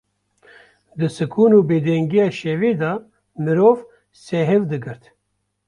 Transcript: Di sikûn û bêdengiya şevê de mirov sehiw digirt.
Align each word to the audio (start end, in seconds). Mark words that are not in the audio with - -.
Di 0.97 1.07
sikûn 1.15 1.51
û 1.59 1.59
bêdengiya 1.69 2.27
şevê 2.39 2.71
de 2.81 2.91
mirov 3.43 3.77
sehiw 4.25 4.63
digirt. 4.71 5.03